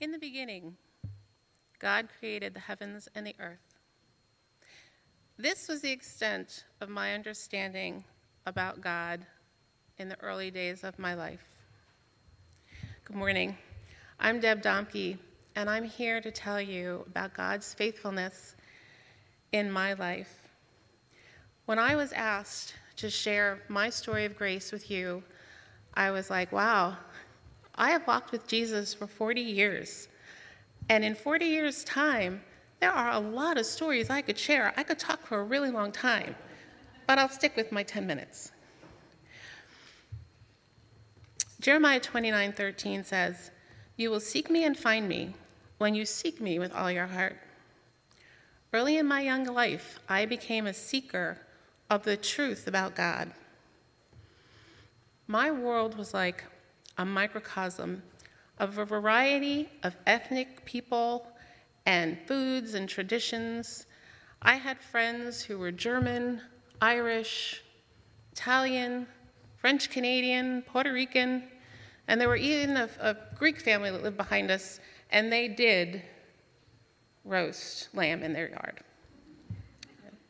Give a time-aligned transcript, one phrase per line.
[0.00, 0.76] In the beginning,
[1.80, 3.74] God created the heavens and the earth.
[5.36, 8.04] This was the extent of my understanding
[8.46, 9.26] about God
[9.98, 11.44] in the early days of my life.
[13.06, 13.58] Good morning.
[14.20, 15.18] I'm Deb Domke,
[15.56, 18.54] and I'm here to tell you about God's faithfulness
[19.50, 20.48] in my life.
[21.66, 25.24] When I was asked to share my story of grace with you,
[25.94, 26.98] I was like, wow,
[27.78, 30.08] I have walked with Jesus for 40 years.
[30.88, 32.42] And in 40 years' time,
[32.80, 34.74] there are a lot of stories I could share.
[34.76, 36.34] I could talk for a really long time,
[37.06, 38.50] but I'll stick with my 10 minutes.
[41.60, 43.50] Jeremiah 29:13 says,
[43.96, 45.34] "You will seek me and find me
[45.78, 47.36] when you seek me with all your heart."
[48.72, 51.38] Early in my young life, I became a seeker
[51.90, 53.32] of the truth about God.
[55.26, 56.44] My world was like
[56.98, 58.02] a microcosm
[58.58, 61.26] of a variety of ethnic people
[61.86, 63.86] and foods and traditions.
[64.42, 66.42] I had friends who were German,
[66.82, 67.62] Irish,
[68.32, 69.06] Italian,
[69.56, 71.44] French Canadian, Puerto Rican,
[72.08, 76.02] and there were even a, a, Greek family that lived behind us, and they did
[77.24, 78.80] roast lamb in their yard.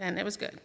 [0.00, 0.60] And it was good.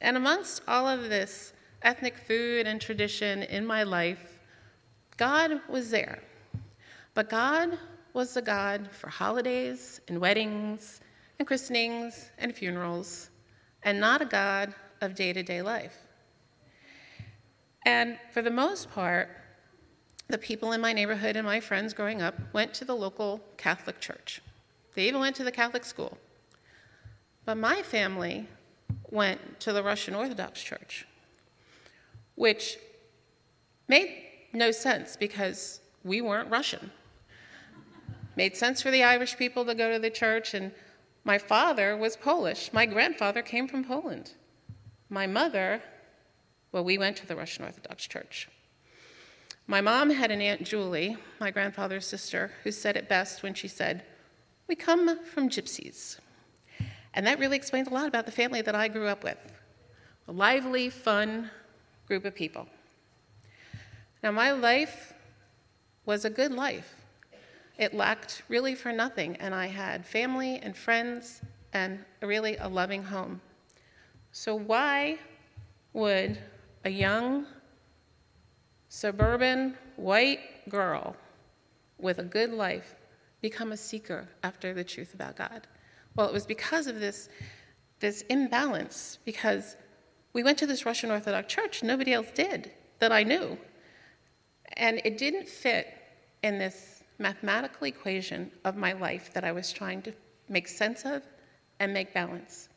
[0.00, 1.53] And amongst all of this
[1.84, 4.40] ethnic food and tradition in my life,
[5.16, 6.20] God was there.
[7.12, 7.78] But God
[8.12, 11.00] was the God for holidays and weddings
[11.38, 13.30] and christenings and funerals,
[13.82, 15.96] and not a God of day to day life.
[17.84, 19.28] And for the most part,
[20.28, 24.00] the people in my neighborhood and my friends growing up went to the local Catholic
[24.00, 24.40] church.
[24.94, 26.16] They even went to the Catholic school.
[27.44, 28.48] But my family
[29.10, 31.06] went to the Russian Orthodox Church
[32.34, 32.78] which
[33.88, 36.90] made no sense because we weren't Russian.
[38.36, 40.72] Made sense for the Irish people to go to the church, and
[41.24, 42.72] my father was Polish.
[42.72, 44.32] My grandfather came from Poland.
[45.08, 45.82] My mother,
[46.72, 48.48] well, we went to the Russian Orthodox Church.
[49.66, 53.68] My mom had an Aunt Julie, my grandfather's sister, who said it best when she
[53.68, 54.04] said,
[54.66, 56.18] We come from gypsies.
[57.14, 59.38] And that really explains a lot about the family that I grew up with.
[60.26, 61.50] A lively, fun,
[62.06, 62.66] group of people.
[64.22, 65.12] Now, my life
[66.06, 66.94] was a good life.
[67.76, 71.40] It lacked really for nothing, and I had family and friends
[71.72, 73.40] and really a loving home.
[74.32, 75.18] So, why
[75.92, 76.38] would
[76.84, 77.46] a young,
[78.88, 81.16] suburban, white girl
[81.98, 82.94] with a good life
[83.40, 85.66] become a seeker after the truth about God?
[86.16, 87.28] Well, it was because of this,
[87.98, 89.76] this imbalance, because
[90.34, 93.56] we went to this Russian Orthodox church, nobody else did that I knew.
[94.76, 95.86] And it didn't fit
[96.42, 100.12] in this mathematical equation of my life that I was trying to
[100.48, 101.22] make sense of
[101.78, 102.68] and make balance.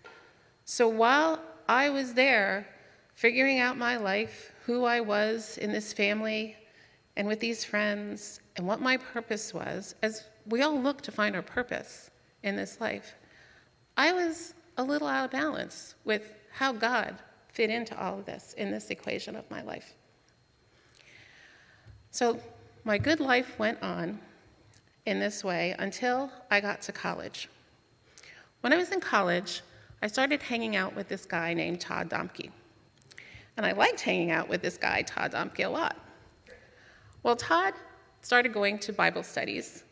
[0.63, 2.67] So while I was there
[3.15, 6.55] figuring out my life, who I was in this family
[7.15, 11.35] and with these friends, and what my purpose was, as we all look to find
[11.35, 12.11] our purpose
[12.43, 13.15] in this life,
[13.97, 17.17] I was a little out of balance with how God
[17.57, 19.95] fit into all of this in this equation of my life.
[22.11, 22.39] So
[22.83, 24.19] my good life went on
[25.07, 27.49] in this way until I got to college.
[28.61, 29.63] When I was in college,
[30.03, 32.51] I started hanging out with this guy named Todd Domke.
[33.57, 35.97] And I liked hanging out with this guy, Todd Domke, a lot.
[37.23, 37.73] Well, Todd
[38.21, 39.83] started going to Bible studies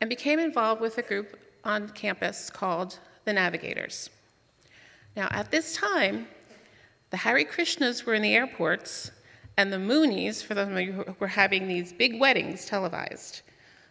[0.00, 4.10] and became involved with a group on campus called the Navigators.
[5.14, 6.26] Now, at this time,
[7.14, 9.12] the Hare Krishnas were in the airports,
[9.56, 13.42] and the Moonies, for them who were having these big weddings televised.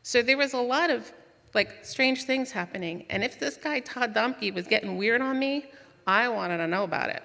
[0.01, 1.09] So there was a lot of
[1.53, 3.05] like strange things happening.
[3.09, 5.71] And if this guy Todd Domke was getting weird on me,
[6.05, 7.23] I wanted to know about it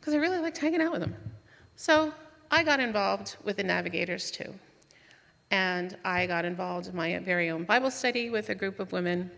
[0.00, 1.14] because I really liked hanging out with him.
[1.74, 2.14] So
[2.50, 4.54] I got involved with the Navigators too.
[5.50, 9.30] And I got involved in my very own Bible study with a group of women,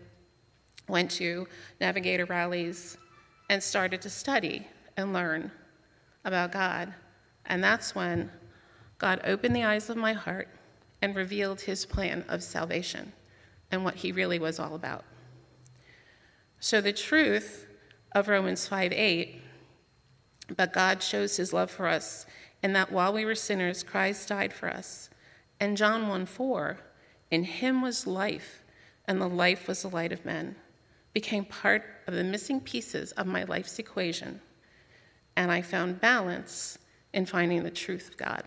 [0.87, 1.49] went to
[1.81, 2.97] Navigator rallies,
[3.49, 4.65] and started to study
[4.99, 5.51] and learn
[6.23, 6.93] about God.
[7.45, 8.29] And that's when
[8.97, 10.49] God opened the eyes of my heart
[11.01, 13.13] and revealed his plan of salvation
[13.71, 15.05] and what he really was all about.
[16.59, 17.65] So, the truth
[18.11, 19.41] of Romans 5 8,
[20.57, 22.25] but God shows his love for us
[22.61, 25.09] in that while we were sinners, Christ died for us.
[25.59, 26.77] And John 1 4,
[27.31, 28.63] in him was life,
[29.05, 30.55] and the life was the light of men,
[31.13, 34.41] became part of the missing pieces of my life's equation
[35.39, 36.77] and I found balance
[37.13, 38.43] in finding the truth of God.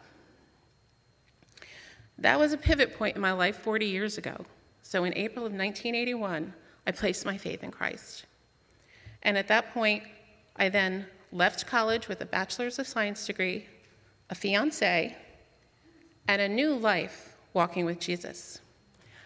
[2.18, 4.44] That was a pivot point in my life 40 years ago.
[4.82, 6.52] So in April of 1981,
[6.86, 8.26] I placed my faith in Christ.
[9.22, 10.02] And at that point,
[10.56, 13.68] I then left college with a bachelor's of science degree,
[14.28, 15.16] a fiance,
[16.28, 18.60] and a new life walking with Jesus.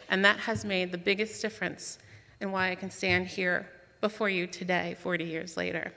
[0.08, 1.98] And that has made the biggest difference
[2.40, 3.68] in why I can stand here
[4.00, 5.92] before you today, 40 years later.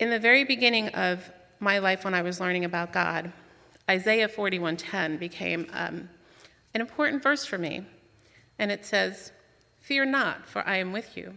[0.00, 3.30] In the very beginning of my life when I was learning about God,
[3.88, 6.08] Isaiah 41:10 became um,
[6.72, 7.84] an important verse for me.
[8.58, 9.32] And it says,
[9.78, 11.34] Fear not, for I am with you.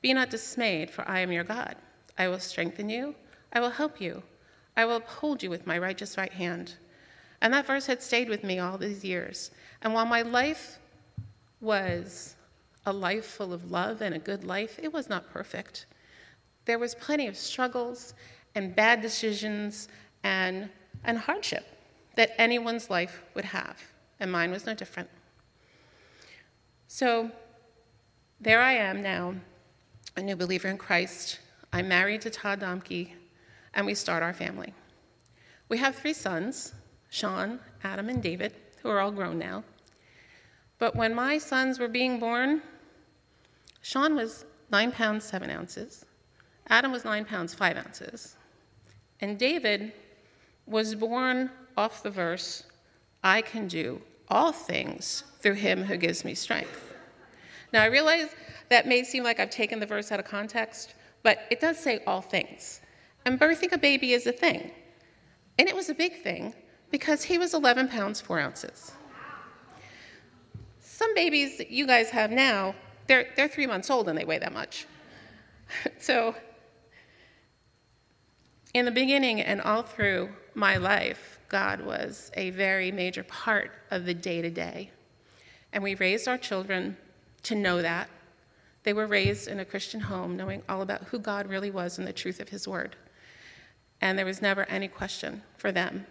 [0.00, 1.76] Be not dismayed, for I am your God.
[2.18, 3.14] I will strengthen you,
[3.52, 4.24] I will help you,
[4.76, 6.74] I will uphold you with my righteous right hand.
[7.40, 9.52] And that verse had stayed with me all these years.
[9.80, 10.80] And while my life
[11.60, 12.34] was
[12.84, 15.86] a life full of love and a good life, it was not perfect.
[16.64, 18.14] There was plenty of struggles
[18.54, 19.88] and bad decisions
[20.22, 20.68] and,
[21.04, 21.66] and hardship
[22.16, 23.80] that anyone's life would have,
[24.20, 25.08] and mine was no different.
[26.88, 27.30] So
[28.40, 29.34] there I am now,
[30.16, 31.40] a new believer in Christ.
[31.72, 33.12] I'm married to Todd Domke,
[33.74, 34.74] and we start our family.
[35.68, 36.74] We have three sons
[37.08, 39.64] Sean, Adam, and David, who are all grown now.
[40.78, 42.62] But when my sons were being born,
[43.82, 46.06] Sean was nine pounds, seven ounces.
[46.68, 48.36] Adam was nine pounds, five ounces.
[49.20, 49.92] And David
[50.66, 52.64] was born off the verse,
[53.22, 56.92] I can do all things through him who gives me strength.
[57.72, 58.28] Now, I realize
[58.68, 62.02] that may seem like I've taken the verse out of context, but it does say
[62.06, 62.80] all things.
[63.24, 64.70] And birthing a baby is a thing.
[65.58, 66.54] And it was a big thing
[66.90, 68.92] because he was 11 pounds, 4 ounces.
[70.80, 72.74] Some babies that you guys have now,
[73.06, 74.86] they're, they're three months old and they weigh that much.
[75.98, 76.34] so,
[78.74, 84.06] in the beginning and all through my life, God was a very major part of
[84.06, 84.90] the day to day.
[85.72, 86.96] And we raised our children
[87.44, 88.08] to know that.
[88.84, 92.06] They were raised in a Christian home, knowing all about who God really was and
[92.06, 92.96] the truth of His Word.
[94.00, 96.06] And there was never any question for them.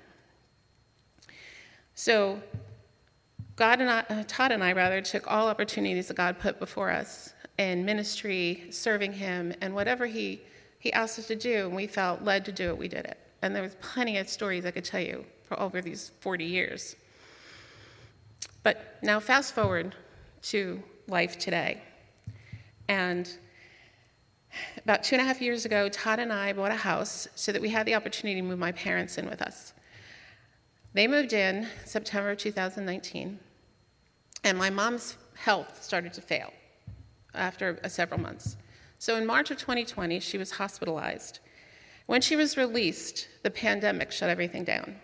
[1.95, 2.41] So,
[3.57, 6.89] God and I, uh, Todd and I, rather, took all opportunities that God put before
[6.89, 10.41] us in ministry, serving Him, and whatever He,
[10.81, 13.19] he asked us to do, and we felt led to do it, we did it.
[13.43, 16.95] And there was plenty of stories I could tell you for over these 40 years.
[18.63, 19.95] But now, fast forward
[20.43, 21.83] to life today.
[22.87, 23.29] And
[24.83, 27.61] about two and a half years ago, Todd and I bought a house so that
[27.61, 29.73] we had the opportunity to move my parents in with us.
[30.93, 33.39] They moved in September of 2019,
[34.43, 36.51] and my mom's health started to fail
[37.35, 38.57] after several months.
[39.01, 41.39] So in March of 2020, she was hospitalized
[42.05, 44.97] when she was released, the pandemic shut everything down.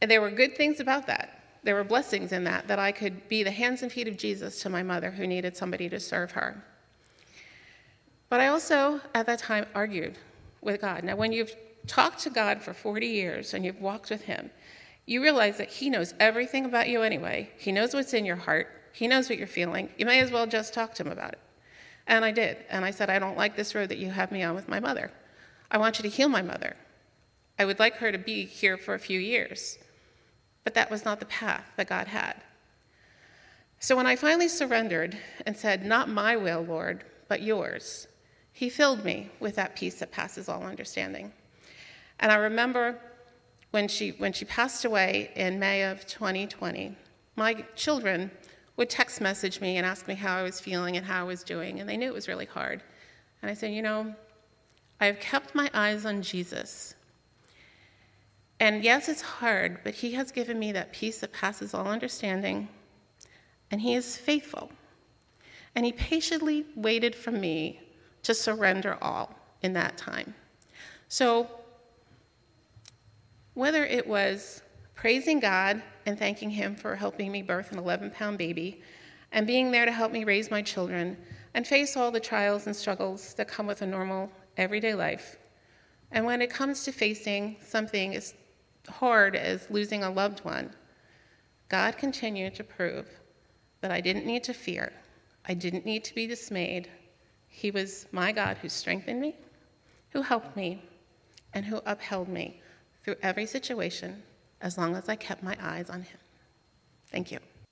[0.00, 1.40] And there were good things about that.
[1.62, 4.60] There were blessings in that, that I could be the hands and feet of Jesus
[4.62, 6.64] to my mother who needed somebody to serve her.
[8.28, 10.18] But I also, at that time, argued
[10.62, 11.04] with God.
[11.04, 11.54] Now, when you've
[11.86, 14.50] talked to God for 40 years and you've walked with Him,
[15.06, 17.52] you realize that He knows everything about you anyway.
[17.56, 19.90] He knows what's in your heart, He knows what you're feeling.
[19.96, 21.38] You may as well just talk to Him about it.
[22.06, 22.58] And I did.
[22.70, 24.80] And I said, I don't like this road that you have me on with my
[24.80, 25.10] mother.
[25.70, 26.76] I want you to heal my mother.
[27.58, 29.78] I would like her to be here for a few years.
[30.64, 32.42] But that was not the path that God had.
[33.78, 38.06] So when I finally surrendered and said, Not my will, Lord, but yours,
[38.52, 41.32] he filled me with that peace that passes all understanding.
[42.20, 43.00] And I remember
[43.72, 46.96] when she, when she passed away in May of 2020,
[47.34, 48.30] my children
[48.76, 51.42] would text message me and ask me how I was feeling and how I was
[51.42, 52.82] doing, and they knew it was really hard.
[53.40, 54.14] And I said, You know,
[55.00, 56.94] I've kept my eyes on Jesus.
[58.60, 62.68] And yes, it's hard, but He has given me that peace that passes all understanding,
[63.70, 64.70] and He is faithful.
[65.74, 67.80] And He patiently waited for me
[68.22, 70.34] to surrender all in that time.
[71.08, 71.50] So,
[73.54, 74.62] whether it was
[75.02, 78.80] praising God and thanking Him for helping me birth an 11 pound baby
[79.32, 81.16] and being there to help me raise my children
[81.54, 85.38] and face all the trials and struggles that come with a normal, everyday life.
[86.12, 88.34] And when it comes to facing something as
[88.88, 90.70] hard as losing a loved one,
[91.68, 93.08] God continued to prove
[93.80, 94.92] that I didn't need to fear,
[95.48, 96.88] I didn't need to be dismayed.
[97.48, 99.34] He was my God who strengthened me,
[100.10, 100.80] who helped me,
[101.54, 102.62] and who upheld me
[103.02, 104.22] through every situation
[104.62, 106.18] as long as I kept my eyes on him.
[107.10, 107.40] Thank you.